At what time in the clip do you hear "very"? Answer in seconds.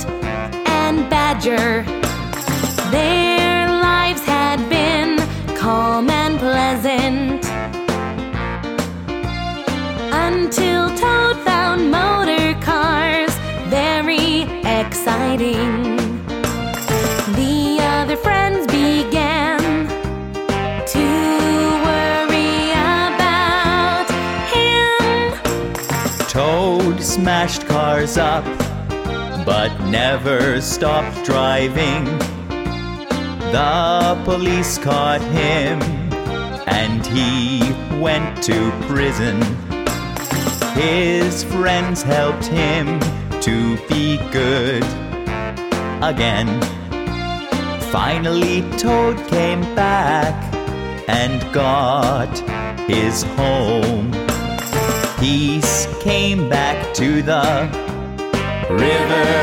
13.68-14.42